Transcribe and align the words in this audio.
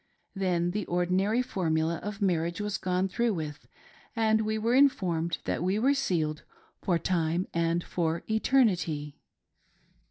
Then 0.33 0.71
the 0.71 0.87
ordinary 0.87 1.43
formula 1.43 1.97
of 1.97 2.23
marriage 2.23 2.59
was 2.59 2.79
gone 2.79 3.07
through 3.07 3.35
with, 3.35 3.67
and 4.15 4.41
we 4.41 4.57
were 4.57 4.73
informed 4.73 5.37
that 5.45 5.61
we 5.61 5.77
were 5.77 5.93
sealed 5.93 6.41
for 6.81 6.97
time 6.97 7.45
and 7.53 7.83
for 7.83 8.23
eternity. 8.27 9.19